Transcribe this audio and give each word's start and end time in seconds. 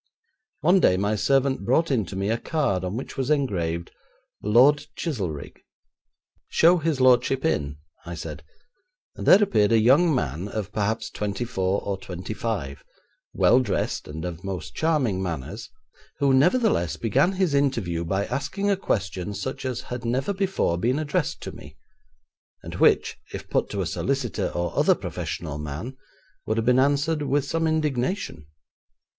One 0.61 0.79
day 0.79 0.97
my 0.97 1.15
servant 1.15 1.63
brought 1.63 1.91
in 1.91 2.07
to 2.07 2.15
me 2.15 2.31
a 2.31 2.39
card 2.39 2.83
on 2.83 2.97
which 2.97 3.17
was 3.17 3.29
engraved 3.29 3.91
'Lord 4.41 4.87
Chizelrigg.' 4.97 5.61
'Show 6.47 6.77
his 6.79 6.99
lordship 6.99 7.45
in,' 7.45 7.77
I 8.03 8.15
said, 8.15 8.41
and 9.15 9.27
there 9.27 9.43
appeared 9.43 9.71
a 9.71 9.77
young 9.79 10.11
man 10.15 10.47
of 10.47 10.71
perhaps 10.71 11.11
twenty 11.11 11.45
four 11.45 11.81
or 11.83 11.99
twenty 11.99 12.33
five, 12.33 12.83
well 13.31 13.59
dressed, 13.59 14.07
and 14.07 14.25
of 14.25 14.43
most 14.43 14.73
charming 14.73 15.21
manners, 15.21 15.69
who, 16.17 16.33
nevertheless, 16.33 16.97
began 16.97 17.33
his 17.33 17.53
interview 17.53 18.03
by 18.03 18.25
asking 18.25 18.71
a 18.71 18.77
question 18.77 19.35
such 19.35 19.65
as 19.65 19.81
had 19.81 20.03
never 20.03 20.33
before 20.33 20.79
been 20.79 20.97
addressed 20.97 21.43
to 21.43 21.51
me, 21.51 21.77
and 22.63 22.73
which, 22.73 23.17
if 23.35 23.47
put 23.51 23.69
to 23.69 23.81
a 23.81 23.85
solicitor, 23.85 24.49
or 24.55 24.75
other 24.75 24.95
professional 24.95 25.59
man, 25.59 25.95
would 26.47 26.57
have 26.57 26.65
been 26.65 26.79
answered 26.79 27.21
with 27.21 27.45
some 27.45 27.67
indignation. 27.67 28.47